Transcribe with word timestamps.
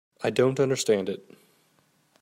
I 0.23 0.31
don't 0.31 0.59
understand 0.59 1.09
it. 1.09 1.23